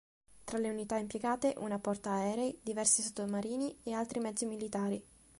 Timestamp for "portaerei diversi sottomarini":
1.77-3.81